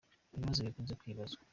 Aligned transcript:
Ibibazo 0.35 0.59
bikunze 0.67 0.93
kwibazwa 0.99 1.41